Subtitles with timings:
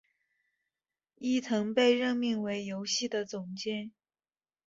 [1.19, 3.91] 伊藤被任命为游戏的总监。